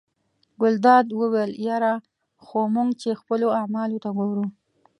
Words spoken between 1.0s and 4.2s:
وویل یره خو موږ چې خپلو اعمالو ته